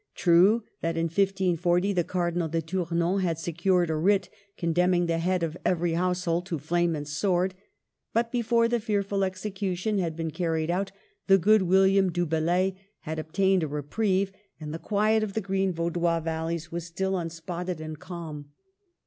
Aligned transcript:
True, 0.15 0.63
that 0.81 0.97
in 0.97 1.03
1540 1.03 1.93
the 1.93 2.03
Cardinal 2.03 2.47
de 2.47 2.59
Tournon 2.59 3.19
had 3.19 3.37
se 3.37 3.51
cured 3.51 3.91
a 3.91 3.95
writ 3.95 4.29
condemning 4.57 5.05
the 5.05 5.19
head 5.19 5.43
of 5.43 5.55
every 5.63 5.93
household 5.93 6.47
to 6.47 6.57
flame 6.57 6.95
and 6.95 7.07
sword; 7.07 7.53
but 8.11 8.31
before 8.31 8.67
the 8.67 8.79
fearful 8.79 9.23
execution 9.23 9.99
had 9.99 10.15
been 10.15 10.31
carried 10.31 10.71
out, 10.71 10.91
the 11.27 11.37
good 11.37 11.61
William 11.61 12.11
du 12.11 12.25
Bellay 12.25 12.73
had 13.01 13.19
obtained 13.19 13.61
a 13.61 13.67
reprieve, 13.67 14.31
and 14.59 14.73
the 14.73 14.79
quiet 14.79 15.21
of 15.21 15.33
the 15.33 15.39
green 15.39 15.71
Vaudois 15.71 16.19
valleys 16.19 16.71
was 16.71 16.83
still 16.87 17.15
unspotted 17.15 17.79
and 17.79 17.99
calm. 17.99 18.49